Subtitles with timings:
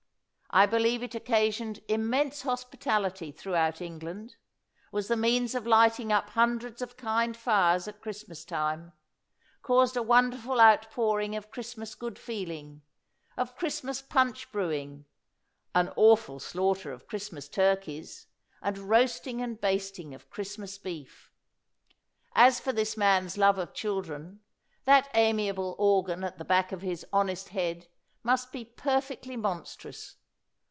[0.53, 4.35] I believe it oc casioned immense hospitality throughout Eng land;
[4.91, 8.91] was the means of lighting up hundreds of kind fires at Christmas time;
[9.61, 12.81] caused a wonder ful outpouring of Christmas good feeling,
[13.37, 15.05] of Christmas punch brewing;
[15.73, 18.27] an awful slaughter of Christmas turkeys,
[18.61, 21.31] and roasting and basting of Christmas beef.
[22.35, 24.41] As for this man's love of children,
[24.83, 27.87] that amiable organ at the back of his honest head
[28.21, 30.17] must be perfectly monstrous.